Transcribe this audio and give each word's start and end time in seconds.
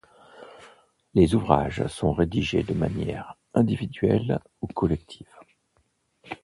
Les 1.13 1.35
ouvrages 1.35 1.85
sont 1.85 2.11
rédigés 2.11 2.63
de 2.63 2.73
manière 2.73 3.35
individuelle 3.53 4.39
ou 4.61 4.65
collective. 4.65 5.29